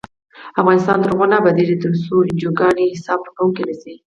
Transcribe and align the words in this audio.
افغانستان 0.61 0.97
تر 1.03 1.09
هغو 1.13 1.25
نه 1.31 1.35
ابادیږي، 1.41 1.75
ترڅو 1.83 2.15
انجوګانې 2.27 2.91
حساب 2.93 3.19
ورکوونکې 3.21 3.63
نشي. 3.69 3.95